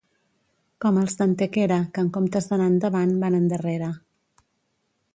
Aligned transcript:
Com 0.85 0.97
els 1.01 1.17
d'Antequera 1.19 1.77
que 1.97 2.05
en 2.05 2.11
comptes 2.17 2.51
d'anar 2.55 2.73
endavant 2.73 3.15
van 3.27 3.41
endarrere 3.45 3.95